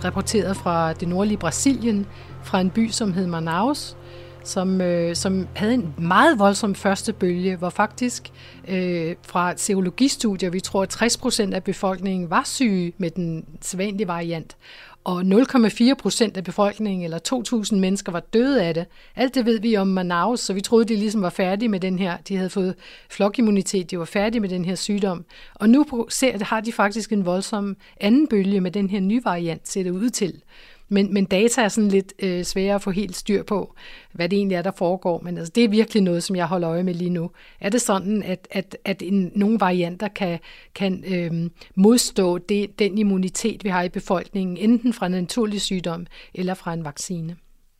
rapporteret 0.03 0.57
fra 0.57 0.93
det 0.93 1.07
nordlige 1.07 1.37
Brasilien, 1.37 2.05
fra 2.43 2.61
en 2.61 2.69
by, 2.69 2.89
som 2.89 3.13
hed 3.13 3.27
Manaus, 3.27 3.97
som, 4.47 4.81
øh, 4.81 5.15
som 5.15 5.47
havde 5.55 5.73
en 5.73 5.93
meget 5.97 6.39
voldsom 6.39 6.75
første 6.75 7.13
bølge, 7.13 7.55
hvor 7.55 7.69
faktisk 7.69 8.31
øh, 8.67 9.15
fra 9.23 9.53
seologistudier, 9.57 10.49
vi 10.49 10.59
tror, 10.59 10.83
at 10.83 10.89
60 10.89 11.17
procent 11.17 11.53
af 11.53 11.63
befolkningen 11.63 12.29
var 12.29 12.43
syge 12.45 12.93
med 12.97 13.11
den 13.11 13.45
sædvanlige 13.61 14.07
variant, 14.07 14.57
og 15.07 15.21
0,4 15.21 15.93
procent 15.93 16.37
af 16.37 16.43
befolkningen, 16.43 17.03
eller 17.03 17.63
2.000 17.71 17.75
mennesker, 17.75 18.11
var 18.11 18.19
døde 18.19 18.63
af 18.63 18.73
det. 18.73 18.85
Alt 19.15 19.35
det 19.35 19.45
ved 19.45 19.59
vi 19.59 19.77
om 19.77 19.87
Manaus, 19.87 20.39
så 20.39 20.53
vi 20.53 20.61
troede, 20.61 20.85
de 20.85 20.95
ligesom 20.95 21.21
var 21.21 21.29
færdige 21.29 21.69
med 21.69 21.79
den 21.79 21.99
her. 21.99 22.17
De 22.27 22.35
havde 22.35 22.49
fået 22.49 22.75
flokimmunitet, 23.09 23.91
de 23.91 23.99
var 23.99 24.05
færdige 24.05 24.41
med 24.41 24.49
den 24.49 24.65
her 24.65 24.75
sygdom. 24.75 25.25
Og 25.53 25.69
nu 25.69 26.05
ser, 26.09 26.43
har 26.43 26.61
de 26.61 26.71
faktisk 26.71 27.11
en 27.11 27.25
voldsom 27.25 27.77
anden 28.01 28.27
bølge 28.27 28.61
med 28.61 28.71
den 28.71 28.89
her 28.89 28.99
nye 28.99 29.21
variant, 29.23 29.67
ser 29.67 29.83
det 29.83 29.91
ud 29.91 30.09
til. 30.09 30.41
Men, 30.89 31.13
men 31.13 31.25
data 31.25 31.61
er 31.61 31.67
sådan 31.67 31.89
lidt 31.89 32.13
øh, 32.19 32.43
svære 32.43 32.75
at 32.75 32.81
få 32.81 32.91
helt 32.91 33.15
styr 33.15 33.43
på, 33.43 33.75
hvad 34.13 34.29
det 34.29 34.37
egentlig 34.37 34.55
er, 34.55 34.61
der 34.61 34.71
foregår. 34.71 35.21
Men 35.23 35.37
altså, 35.37 35.51
det 35.55 35.63
er 35.63 35.69
virkelig 35.69 36.03
noget, 36.03 36.23
som 36.23 36.35
jeg 36.35 36.45
holder 36.45 36.69
øje 36.69 36.83
med 36.83 36.93
lige 36.93 37.09
nu. 37.09 37.31
Er 37.59 37.69
det 37.69 37.81
sådan, 37.81 38.23
at, 38.23 38.47
at, 38.51 38.77
at 38.85 39.01
en, 39.01 39.31
nogle 39.35 39.59
varianter 39.59 40.07
kan, 40.07 40.39
kan 40.75 41.03
øh, 41.07 41.49
modstå 41.75 42.37
det, 42.37 42.79
den 42.79 42.97
immunitet, 42.97 43.63
vi 43.63 43.69
har 43.69 43.83
i 43.83 43.89
befolkningen, 43.89 44.57
enten 44.57 44.93
fra 44.93 45.05
en 45.05 45.11
naturlig 45.11 45.61
sygdom 45.61 46.05
eller 46.33 46.53
fra 46.53 46.73
en 46.73 46.85
vaccine? 46.85 47.35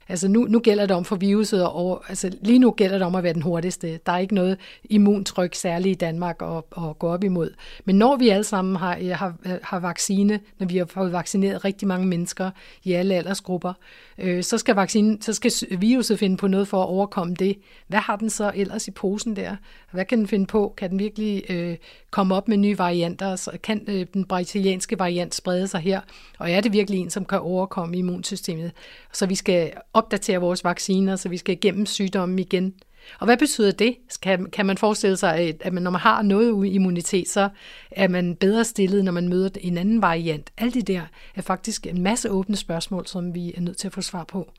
Altså 0.09 0.27
nu, 0.27 0.45
nu 0.49 0.59
gælder 0.59 0.85
det 0.85 0.95
om 0.95 1.05
for 1.05 1.15
viruset, 1.15 1.67
og 1.67 2.03
altså 2.09 2.31
lige 2.41 2.59
nu 2.59 2.71
gælder 2.71 2.97
det 2.97 3.07
om 3.07 3.15
at 3.15 3.23
være 3.23 3.33
den 3.33 3.41
hurtigste. 3.41 3.99
Der 4.05 4.11
er 4.11 4.17
ikke 4.17 4.35
noget 4.35 4.57
immuntryk 4.83 5.55
særligt 5.55 5.91
i 5.91 5.97
Danmark 5.97 6.41
at, 6.41 6.63
at 6.77 6.99
gå 6.99 7.07
op 7.07 7.23
imod. 7.23 7.53
Men 7.85 7.95
når 7.95 8.15
vi 8.15 8.29
alle 8.29 8.43
sammen 8.43 8.75
har, 8.75 8.97
øh, 9.01 9.09
har, 9.09 9.33
øh, 9.45 9.51
har 9.63 9.79
vaccine, 9.79 10.39
når 10.59 10.67
vi 10.67 10.77
har 10.77 10.85
fået 10.85 11.11
vaccineret 11.11 11.65
rigtig 11.65 11.87
mange 11.87 12.07
mennesker 12.07 12.51
i 12.83 12.93
alle 12.93 13.15
aldersgrupper, 13.15 13.73
øh, 14.17 14.43
så, 14.43 14.57
skal 14.57 14.75
vaccine, 14.75 15.17
så 15.21 15.33
skal 15.33 15.51
viruset 15.79 16.19
finde 16.19 16.37
på 16.37 16.47
noget 16.47 16.67
for 16.67 16.83
at 16.83 16.87
overkomme 16.87 17.33
det. 17.33 17.57
Hvad 17.87 17.99
har 17.99 18.15
den 18.15 18.29
så 18.29 18.51
ellers 18.55 18.87
i 18.87 18.91
posen 18.91 19.35
der? 19.35 19.55
Hvad 19.91 20.05
kan 20.05 20.17
den 20.17 20.27
finde 20.27 20.45
på? 20.45 20.73
Kan 20.77 20.89
den 20.89 20.99
virkelig 20.99 21.43
øh, 21.49 21.77
komme 22.11 22.35
op 22.35 22.47
med 22.47 22.57
nye 22.57 22.77
varianter? 22.77 23.35
Så 23.35 23.51
kan 23.63 23.81
øh, 23.87 24.05
den 24.13 24.25
brasilianske 24.25 24.99
variant 24.99 25.35
sprede 25.35 25.67
sig 25.67 25.79
her? 25.79 26.01
Og 26.39 26.51
er 26.51 26.61
det 26.61 26.73
virkelig 26.73 26.99
en, 26.99 27.09
som 27.09 27.25
kan 27.25 27.39
overkomme 27.39 27.97
immunsystemet? 27.97 28.71
Så 29.13 29.25
vi 29.25 29.35
skal 29.35 29.71
opdatere 29.97 30.37
vores 30.37 30.63
vacciner, 30.63 31.15
så 31.15 31.29
vi 31.29 31.37
skal 31.37 31.53
igennem 31.53 31.85
sygdommen 31.85 32.39
igen. 32.39 32.73
Og 33.19 33.25
hvad 33.25 33.37
betyder 33.37 33.71
det? 33.71 33.95
Kan, 34.21 34.45
kan 34.45 34.65
man 34.65 34.77
forestille 34.77 35.17
sig, 35.17 35.55
at 35.61 35.73
man, 35.73 35.83
når 35.83 35.91
man 35.91 36.01
har 36.01 36.21
noget 36.21 36.67
immunitet, 36.67 37.29
så 37.29 37.49
er 37.91 38.07
man 38.07 38.35
bedre 38.35 38.65
stillet, 38.65 39.05
når 39.05 39.11
man 39.11 39.29
møder 39.29 39.49
en 39.61 39.77
anden 39.77 40.01
variant? 40.01 40.51
Alt 40.57 40.73
det 40.73 40.87
der 40.87 41.01
er 41.35 41.41
faktisk 41.41 41.87
en 41.87 42.01
masse 42.01 42.31
åbne 42.31 42.55
spørgsmål, 42.55 43.07
som 43.07 43.35
vi 43.35 43.53
er 43.57 43.61
nødt 43.61 43.77
til 43.77 43.87
at 43.87 43.93
få 43.93 44.01
svar 44.01 44.23
på 44.23 44.51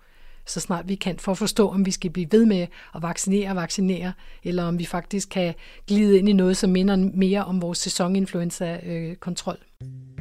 så 0.49 0.61
snart 0.61 0.89
vi 0.89 0.95
kan, 0.95 1.19
for 1.19 1.33
at 1.33 1.39
forstå, 1.39 1.69
om 1.69 1.87
vi 1.87 1.91
skal 1.91 2.11
blive 2.11 2.29
ved 2.31 2.47
med 2.47 2.67
at 2.95 3.03
vaccinere 3.03 3.51
og 3.51 3.57
vaccinere, 3.57 4.13
eller 4.45 4.65
om 4.65 4.79
vi 4.79 4.85
faktisk 4.85 5.29
kan 5.29 5.55
glide 5.87 6.19
ind 6.19 6.29
i 6.29 6.33
noget, 6.33 6.57
som 6.57 6.71
minder 6.71 6.97
mere 7.15 7.45
om 7.45 7.63
vores 7.63 7.79
sæsoninfluenza-kontrol. 7.79 9.57
Øh, 9.81 10.18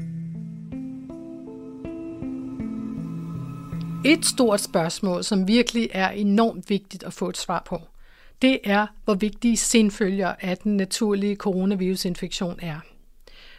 Et 4.06 4.26
stort 4.26 4.62
spørgsmål, 4.62 5.24
som 5.24 5.48
virkelig 5.48 5.90
er 5.92 6.10
enormt 6.10 6.70
vigtigt 6.70 7.04
at 7.04 7.14
få 7.14 7.30
et 7.30 7.38
svar 7.38 7.64
på, 7.66 7.82
det 8.42 8.60
er, 8.64 8.88
hvor 9.06 9.14
vigtige 9.14 9.58
senfølger 9.58 10.36
af 10.42 10.58
den 10.58 10.78
naturlige 10.78 11.36
coronavirusinfektion 11.36 12.60
er. 12.62 12.80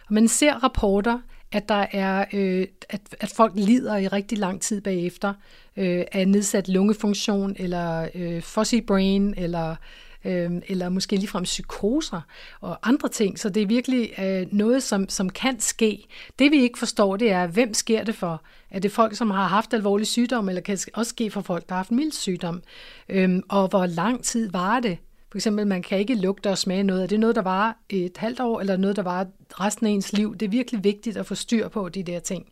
Og 0.09 0.15
man 0.15 0.29
ser 0.29 0.55
rapporter, 0.55 1.19
at 1.53 1.69
der 1.69 1.87
er, 1.93 2.25
øh, 2.33 2.67
at, 2.89 3.01
at 3.21 3.33
folk 3.37 3.53
lider 3.57 3.97
i 3.97 4.09
rigtig 4.09 4.39
lang 4.39 4.61
tid 4.61 4.81
bagefter 4.81 5.35
øh, 5.77 6.05
af 6.13 6.29
nedsat 6.29 6.69
lungefunktion, 6.69 7.57
eller 7.59 8.09
øh, 8.15 8.43
fuzzy 8.43 8.75
brain, 8.87 9.35
eller 9.37 9.77
øh, 10.25 10.51
eller 10.69 10.89
måske 10.89 11.17
ligefrem 11.17 11.45
psykoser 11.45 12.21
og 12.61 12.89
andre 12.89 13.09
ting. 13.09 13.39
Så 13.39 13.49
det 13.49 13.63
er 13.63 13.67
virkelig 13.67 14.11
øh, 14.19 14.47
noget, 14.53 14.83
som, 14.83 15.09
som 15.09 15.31
kan 15.31 15.61
ske. 15.61 16.07
Det 16.39 16.51
vi 16.51 16.63
ikke 16.63 16.79
forstår, 16.79 17.17
det 17.17 17.31
er, 17.31 17.47
hvem 17.47 17.75
sker 17.75 18.05
det 18.05 18.15
for? 18.15 18.43
Er 18.71 18.79
det 18.79 18.93
folk, 18.93 19.17
som 19.17 19.31
har 19.31 19.47
haft 19.47 19.75
alvorlig 19.75 20.07
sygdom, 20.07 20.49
eller 20.49 20.61
kan 20.61 20.77
det 20.77 20.89
også 20.95 21.11
ske 21.11 21.31
for 21.31 21.41
folk, 21.41 21.69
der 21.69 21.75
har 21.75 21.79
haft 21.79 21.91
mild 21.91 22.13
sygdom? 22.13 22.63
Øh, 23.09 23.43
og 23.49 23.69
hvor 23.69 23.87
lang 23.87 24.25
tid 24.25 24.51
var 24.51 24.81
det? 24.81 24.99
For 25.31 25.39
eksempel, 25.39 25.67
man 25.67 25.83
kan 25.83 25.99
ikke 25.99 26.15
lugte 26.15 26.51
og 26.51 26.59
smage 26.59 26.83
noget. 26.83 27.03
Er 27.03 27.07
det 27.07 27.21
noget, 27.21 27.37
der 27.37 27.43
var 27.43 27.77
et 27.89 28.17
halvt 28.17 28.41
år, 28.41 28.61
eller 28.61 28.77
noget, 28.77 28.97
der 28.97 29.03
var 29.03 29.27
resten 29.51 29.87
af 29.87 29.91
ens 29.91 30.13
liv? 30.13 30.37
Det 30.37 30.47
er 30.47 30.51
virkelig 30.51 30.85
vigtigt 30.85 31.17
at 31.17 31.27
få 31.27 31.35
styr 31.35 31.69
på 31.69 31.89
de 31.89 32.03
der 32.03 32.21
ting. 32.21 32.47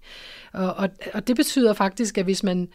Og, 0.52 0.74
og, 0.74 0.88
og 1.14 1.26
det 1.26 1.36
betyder 1.36 1.72
faktisk, 1.72 2.18
at 2.18 2.24
hvis 2.24 2.42
man 2.42 2.68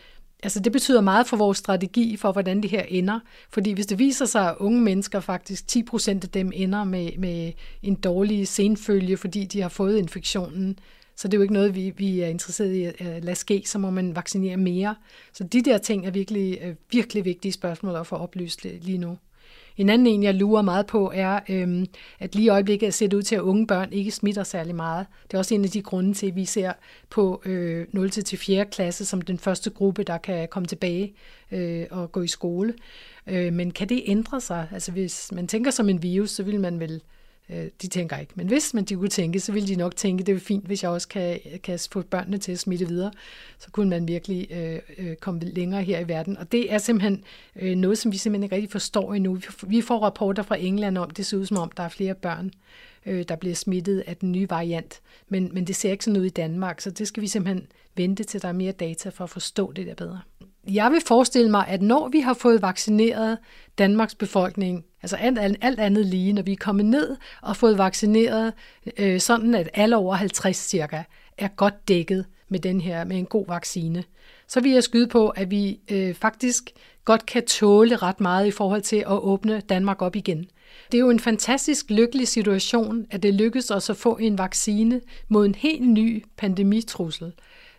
Altså 0.43 0.59
det 0.59 0.71
betyder 0.71 1.01
meget 1.01 1.27
for 1.27 1.37
vores 1.37 1.57
strategi 1.57 2.17
for, 2.17 2.31
hvordan 2.31 2.61
det 2.61 2.69
her 2.69 2.81
ender. 2.81 3.19
Fordi 3.49 3.71
hvis 3.71 3.85
det 3.85 3.99
viser 3.99 4.25
sig, 4.25 4.49
at 4.49 4.55
unge 4.59 4.81
mennesker 4.81 5.19
faktisk, 5.19 5.67
10 5.67 5.83
procent 5.83 6.23
af 6.23 6.29
dem 6.29 6.51
ender 6.55 6.83
med, 6.83 7.11
med 7.17 7.51
en 7.83 7.95
dårlig 7.95 8.47
senfølge, 8.47 9.17
fordi 9.17 9.45
de 9.45 9.61
har 9.61 9.69
fået 9.69 9.97
infektionen, 9.97 10.79
så 11.15 11.27
det 11.27 11.33
er 11.33 11.37
jo 11.37 11.41
ikke 11.41 11.53
noget, 11.53 11.75
vi, 11.75 11.93
vi 11.97 12.19
er 12.19 12.27
interesseret 12.27 12.73
i 12.73 12.83
at 12.83 13.23
lade 13.23 13.35
ske, 13.35 13.63
så 13.65 13.79
må 13.79 13.89
man 13.89 14.15
vaccinere 14.15 14.57
mere. 14.57 14.95
Så 15.33 15.43
de 15.43 15.61
der 15.61 15.77
ting 15.77 16.05
er 16.07 16.11
virkelig, 16.11 16.59
øh, 16.61 16.75
virkelig 16.91 17.25
vigtige 17.25 17.51
spørgsmål 17.51 17.95
at 17.95 18.07
få 18.07 18.15
oplyst 18.15 18.63
lige 18.63 18.97
nu. 18.97 19.17
En 19.77 19.89
anden 19.89 20.07
en, 20.07 20.23
jeg 20.23 20.35
lurer 20.35 20.61
meget 20.61 20.85
på, 20.85 21.11
er, 21.15 21.39
øhm, 21.49 21.85
at 22.19 22.35
lige 22.35 22.45
i 22.45 22.49
øjeblikket 22.49 22.93
ser 22.93 23.07
det 23.07 23.17
ud 23.17 23.21
til, 23.21 23.35
at 23.35 23.41
unge 23.41 23.67
børn 23.67 23.93
ikke 23.93 24.11
smitter 24.11 24.43
særlig 24.43 24.75
meget. 24.75 25.07
Det 25.23 25.33
er 25.33 25.37
også 25.37 25.55
en 25.55 25.63
af 25.63 25.69
de 25.69 25.81
grunde 25.81 26.13
til, 26.13 26.27
at 26.27 26.35
vi 26.35 26.45
ser 26.45 26.73
på 27.09 27.41
øh, 27.45 27.85
0. 27.91 28.09
til 28.09 28.37
4. 28.37 28.65
klasse 28.65 29.05
som 29.05 29.21
den 29.21 29.39
første 29.39 29.69
gruppe, 29.69 30.03
der 30.03 30.17
kan 30.17 30.47
komme 30.47 30.67
tilbage 30.67 31.13
øh, 31.51 31.85
og 31.91 32.11
gå 32.11 32.21
i 32.21 32.27
skole. 32.27 32.73
Øh, 33.27 33.53
men 33.53 33.71
kan 33.71 33.89
det 33.89 34.03
ændre 34.05 34.41
sig? 34.41 34.67
Altså 34.71 34.91
hvis 34.91 35.31
man 35.31 35.47
tænker 35.47 35.71
som 35.71 35.89
en 35.89 36.03
virus, 36.03 36.29
så 36.29 36.43
vil 36.43 36.59
man 36.59 36.79
vel 36.79 37.01
Øh, 37.51 37.67
de 37.81 37.87
tænker 37.87 38.17
ikke. 38.17 38.33
Men 38.35 38.47
hvis 38.47 38.73
man 38.73 38.83
de 38.83 38.95
kunne 38.95 39.09
tænke, 39.09 39.39
så 39.39 39.51
ville 39.51 39.67
de 39.67 39.75
nok 39.75 39.95
tænke, 39.95 40.23
det 40.23 40.35
er 40.35 40.39
fint, 40.39 40.65
hvis 40.65 40.83
jeg 40.83 40.91
også 40.91 41.07
kan, 41.07 41.39
kan 41.63 41.79
få 41.91 42.01
børnene 42.01 42.37
til 42.37 42.51
at 42.51 42.59
smitte 42.59 42.87
videre. 42.87 43.11
Så 43.59 43.71
kunne 43.71 43.89
man 43.89 44.07
virkelig 44.07 44.47
øh, 44.51 44.79
øh 44.97 45.15
komme 45.15 45.39
længere 45.39 45.83
her 45.83 45.99
i 45.99 46.07
verden. 46.07 46.37
Og 46.37 46.51
det 46.51 46.73
er 46.73 46.77
simpelthen 46.77 47.23
øh, 47.55 47.75
noget, 47.75 47.97
som 47.97 48.11
vi 48.11 48.17
simpelthen 48.17 48.43
ikke 48.43 48.55
rigtig 48.55 48.71
forstår 48.71 49.13
endnu. 49.13 49.39
Vi 49.67 49.81
får 49.81 49.99
rapporter 49.99 50.43
fra 50.43 50.55
England 50.59 50.97
om, 50.97 51.09
det 51.09 51.25
ser 51.25 51.37
ud 51.37 51.45
som 51.45 51.57
om, 51.57 51.71
der 51.77 51.83
er 51.83 51.89
flere 51.89 52.15
børn, 52.15 52.51
øh, 53.05 53.25
der 53.27 53.35
bliver 53.35 53.55
smittet 53.55 54.03
af 54.07 54.17
den 54.17 54.31
nye 54.31 54.49
variant. 54.49 55.01
Men, 55.29 55.49
men 55.53 55.67
det 55.67 55.75
ser 55.75 55.91
ikke 55.91 56.03
sådan 56.05 56.19
ud 56.19 56.25
i 56.25 56.29
Danmark, 56.29 56.81
så 56.81 56.91
det 56.91 57.07
skal 57.07 57.21
vi 57.21 57.27
simpelthen 57.27 57.67
vente 57.95 58.23
til, 58.23 58.41
der 58.41 58.47
er 58.47 58.53
mere 58.53 58.71
data 58.71 59.09
for 59.09 59.23
at 59.23 59.29
forstå 59.29 59.71
det 59.71 59.87
der 59.87 59.95
bedre. 59.95 60.21
Jeg 60.69 60.91
vil 60.91 61.01
forestille 61.05 61.51
mig, 61.51 61.67
at 61.67 61.81
når 61.81 62.07
vi 62.07 62.19
har 62.19 62.33
fået 62.33 62.61
vaccineret 62.61 63.37
Danmarks 63.77 64.15
befolkning, 64.15 64.85
altså 65.01 65.15
alt, 65.15 65.57
alt 65.61 65.79
andet 65.79 66.05
lige, 66.05 66.33
når 66.33 66.41
vi 66.41 66.51
er 66.51 66.57
kommet 66.59 66.85
ned 66.85 67.17
og 67.41 67.57
fået 67.57 67.77
vaccineret, 67.77 68.53
øh, 68.97 69.19
sådan 69.19 69.55
at 69.55 69.69
alle 69.73 69.95
over 69.95 70.15
50 70.15 70.57
cirka 70.57 71.03
er 71.37 71.47
godt 71.47 71.87
dækket 71.87 72.25
med 72.49 72.59
den 72.59 72.81
her, 72.81 73.03
med 73.03 73.17
en 73.17 73.25
god 73.25 73.45
vaccine, 73.47 74.03
så 74.47 74.59
vil 74.59 74.71
jeg 74.71 74.83
skyde 74.83 75.07
på, 75.07 75.29
at 75.29 75.51
vi 75.51 75.79
øh, 75.91 76.13
faktisk 76.13 76.71
godt 77.05 77.25
kan 77.25 77.45
tåle 77.45 77.95
ret 77.95 78.19
meget 78.19 78.47
i 78.47 78.51
forhold 78.51 78.81
til 78.81 78.95
at 78.95 79.19
åbne 79.23 79.61
Danmark 79.69 80.01
op 80.01 80.15
igen. 80.15 80.45
Det 80.91 80.97
er 80.97 81.01
jo 81.01 81.09
en 81.09 81.19
fantastisk 81.19 81.85
lykkelig 81.89 82.27
situation, 82.27 83.05
at 83.11 83.23
det 83.23 83.33
lykkedes 83.33 83.71
os 83.71 83.89
at 83.89 83.97
få 83.97 84.17
en 84.17 84.37
vaccine 84.37 85.01
mod 85.27 85.45
en 85.45 85.55
helt 85.55 85.89
ny 85.89 86.25
pandemitrussel 86.37 87.33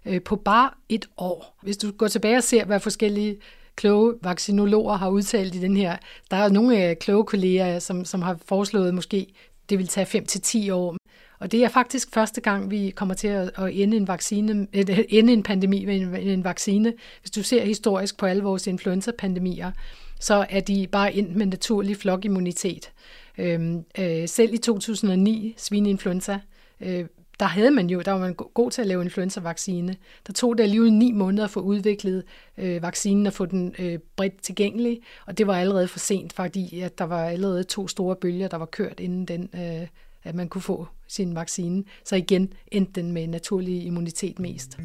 øh, 0.06 0.22
på 0.22 0.36
bare 0.36 0.70
et 0.88 1.06
år. 1.16 1.58
Hvis 1.62 1.76
du 1.76 1.90
går 1.90 2.08
tilbage 2.08 2.36
og 2.36 2.42
ser, 2.42 2.64
hvad 2.64 2.80
forskellige 2.80 3.36
kloge 3.76 4.14
vaccinologer 4.22 4.96
har 4.96 5.08
udtalt 5.08 5.54
i 5.54 5.60
den 5.60 5.76
her. 5.76 5.96
Der 6.30 6.36
er 6.36 6.48
nogle 6.48 6.88
øh, 6.88 6.96
kloge 6.96 7.24
kolleger, 7.24 7.78
som, 7.78 8.04
som 8.04 8.22
har 8.22 8.38
foreslået 8.44 8.94
måske, 8.94 9.26
det 9.68 9.78
vil 9.78 9.88
tage 9.88 10.06
5 10.06 10.26
til 10.26 10.40
10 10.40 10.70
år. 10.70 10.96
Og 11.38 11.52
det 11.52 11.64
er 11.64 11.68
faktisk 11.68 12.14
første 12.14 12.40
gang, 12.40 12.70
vi 12.70 12.90
kommer 12.90 13.14
til 13.14 13.28
at, 13.28 13.50
ende 13.72 13.96
en, 13.96 14.08
vaccine, 14.08 14.66
øh, 14.72 14.98
ende 15.08 15.32
en 15.32 15.42
pandemi 15.42 15.84
med 15.84 15.96
en, 15.96 16.16
en 16.16 16.44
vaccine. 16.44 16.92
Hvis 17.20 17.30
du 17.30 17.42
ser 17.42 17.64
historisk 17.64 18.18
på 18.18 18.26
alle 18.26 18.42
vores 18.42 18.66
influenza-pandemier, 18.66 19.72
så 20.20 20.46
er 20.50 20.60
de 20.60 20.86
bare 20.92 21.14
endt 21.14 21.36
med 21.36 21.46
naturlig 21.46 21.96
flokimmunitet. 21.96 22.92
Øhm, 23.38 23.84
øh, 23.98 24.28
selv 24.28 24.54
i 24.54 24.58
2009, 24.58 25.54
svineinfluenza, 25.56 26.38
øh, 26.80 27.04
der 27.40 27.46
havde 27.46 27.70
man 27.70 27.90
jo, 27.90 28.00
der 28.00 28.12
var 28.12 28.20
man 28.20 28.34
god 28.34 28.70
til 28.70 28.82
at 28.82 28.86
lave 28.88 29.02
influenzavaccine. 29.02 29.96
Der 30.26 30.32
tog 30.32 30.58
det 30.58 30.64
alligevel 30.64 30.92
ni 30.92 31.12
måneder 31.12 31.44
at 31.44 31.50
få 31.50 31.60
udviklet 31.60 32.24
øh, 32.58 32.82
vaccinen 32.82 33.26
og 33.26 33.32
få 33.32 33.46
den 33.46 33.74
øh, 33.78 33.98
bredt 34.16 34.42
tilgængelig, 34.42 35.00
og 35.26 35.38
det 35.38 35.46
var 35.46 35.56
allerede 35.56 35.88
for 35.88 35.98
sent, 35.98 36.32
fordi 36.32 36.80
at 36.80 36.98
der 36.98 37.04
var 37.04 37.24
allerede 37.24 37.64
to 37.64 37.88
store 37.88 38.16
bølger, 38.16 38.48
der 38.48 38.56
var 38.56 38.66
kørt 38.66 39.00
inden 39.00 39.24
den, 39.24 39.48
øh, 39.54 39.86
at 40.24 40.34
man 40.34 40.48
kunne 40.48 40.62
få 40.62 40.86
sin 41.08 41.34
vaccine. 41.34 41.84
Så 42.04 42.16
igen 42.16 42.52
endte 42.72 43.00
den 43.00 43.12
med 43.12 43.26
naturlig 43.26 43.84
immunitet 43.84 44.38
mest. 44.38 44.78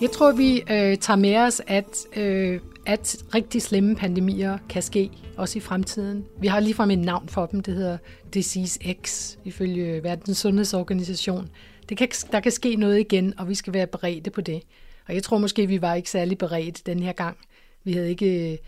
Jeg 0.00 0.10
tror, 0.10 0.32
vi 0.32 0.60
øh, 0.60 0.96
tager 0.96 1.16
med 1.16 1.36
os, 1.36 1.62
at, 1.66 2.06
øh, 2.16 2.60
at 2.86 3.16
rigtig 3.34 3.62
slemme 3.62 3.96
pandemier 3.96 4.58
kan 4.68 4.82
ske, 4.82 5.10
også 5.36 5.58
i 5.58 5.60
fremtiden. 5.60 6.24
Vi 6.40 6.46
har 6.46 6.60
ligefrem 6.60 6.90
et 6.90 6.98
navn 6.98 7.28
for 7.28 7.46
dem, 7.46 7.60
det 7.60 7.74
hedder 7.74 7.98
Disease 8.34 8.80
X, 9.02 9.32
ifølge 9.44 10.02
Verdens 10.02 10.38
Sundhedsorganisation. 10.38 11.48
Det 11.88 11.96
kan, 11.96 12.08
der 12.32 12.40
kan 12.40 12.52
ske 12.52 12.76
noget 12.76 13.00
igen, 13.00 13.38
og 13.38 13.48
vi 13.48 13.54
skal 13.54 13.72
være 13.72 13.86
beredte 13.86 14.30
på 14.30 14.40
det. 14.40 14.62
Og 15.08 15.14
jeg 15.14 15.22
tror 15.22 15.38
måske, 15.38 15.66
vi 15.66 15.82
var 15.82 15.94
ikke 15.94 16.10
særlig 16.10 16.38
beredt 16.38 16.86
den 16.86 17.02
her 17.02 17.12
gang. 17.12 17.36
Vi 17.84 17.92
havde 17.92 18.08
ikke 18.08 18.52
øh, 18.52 18.58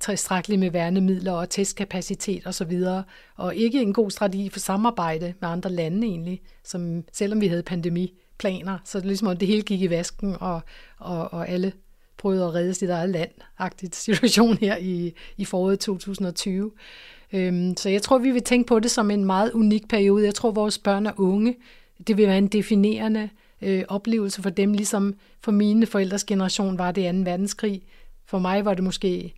tilstrækkeligt 0.00 0.60
med 0.60 0.70
værnemidler 0.70 1.32
og 1.32 1.50
testkapacitet 1.50 2.46
osv., 2.46 2.72
og, 2.86 3.02
og 3.36 3.54
ikke 3.54 3.82
en 3.82 3.92
god 3.92 4.10
strategi 4.10 4.48
for 4.48 4.60
samarbejde 4.60 5.34
med 5.40 5.48
andre 5.48 5.70
lande 5.70 6.06
egentlig, 6.06 6.40
som 6.64 7.04
selvom 7.12 7.40
vi 7.40 7.46
havde 7.46 7.62
pandemiplaner, 7.62 8.78
så 8.84 8.98
det 8.98 9.06
ligesom, 9.06 9.28
om 9.28 9.36
det 9.36 9.48
hele 9.48 9.62
gik 9.62 9.82
i 9.82 9.90
vasken, 9.90 10.36
og, 10.40 10.60
og, 10.98 11.32
og 11.32 11.48
alle 11.48 11.72
prøvede 12.22 12.44
at 12.44 12.54
redde 12.54 12.74
sit 12.74 12.90
eget 12.90 13.10
land-agtigt 13.10 13.96
situation 13.96 14.56
her 14.56 14.76
i, 14.76 15.12
i 15.36 15.44
foråret 15.44 15.80
2020. 15.80 16.70
Øhm, 17.32 17.76
så 17.76 17.88
jeg 17.88 18.02
tror, 18.02 18.18
vi 18.18 18.30
vil 18.30 18.42
tænke 18.42 18.68
på 18.68 18.78
det 18.78 18.90
som 18.90 19.10
en 19.10 19.24
meget 19.24 19.52
unik 19.52 19.88
periode. 19.88 20.24
Jeg 20.24 20.34
tror, 20.34 20.50
vores 20.50 20.78
børn 20.78 21.06
og 21.06 21.14
unge, 21.16 21.56
det 22.06 22.16
vil 22.16 22.26
være 22.26 22.38
en 22.38 22.48
definerende 22.48 23.28
øh, 23.62 23.84
oplevelse 23.88 24.42
for 24.42 24.50
dem, 24.50 24.72
ligesom 24.72 25.14
for 25.40 25.52
mine 25.52 25.86
forældres 25.86 26.24
generation 26.24 26.78
var 26.78 26.92
det 26.92 27.14
2. 27.14 27.18
verdenskrig. 27.30 27.82
For 28.26 28.38
mig 28.38 28.64
var 28.64 28.74
det 28.74 28.84
måske 28.84 29.34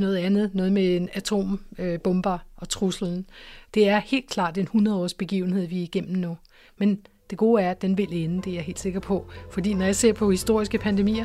noget 0.00 0.16
andet, 0.16 0.54
noget 0.54 0.72
med 0.72 0.96
en 0.96 1.08
atombomber 1.12 2.32
øh, 2.32 2.38
og 2.56 2.68
truslen. 2.68 3.26
Det 3.74 3.88
er 3.88 3.98
helt 3.98 4.30
klart 4.30 4.58
en 4.58 4.68
100-års 4.74 5.14
begivenhed, 5.14 5.66
vi 5.66 5.78
er 5.78 5.82
igennem 5.82 6.16
nu. 6.16 6.36
Men 6.78 6.98
Det 7.30 7.38
gode 7.38 7.62
er, 7.62 7.70
at 7.70 7.82
den 7.82 7.98
vil 7.98 8.12
ende, 8.12 8.42
det 8.42 8.50
er 8.50 8.54
jeg 8.54 8.64
helt 8.64 8.78
sikker 8.78 9.00
på. 9.00 9.26
Fordi 9.50 9.74
når 9.74 9.84
jeg 9.84 9.96
ser 9.96 10.12
på 10.12 10.30
historiske 10.30 10.78
pandemier, 10.78 11.24